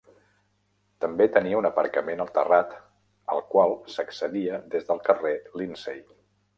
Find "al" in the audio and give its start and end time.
2.25-2.33, 3.37-3.45